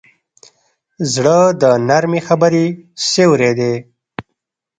[1.13, 2.65] زړه د نرمې خبرې
[3.09, 3.73] سیوری دی.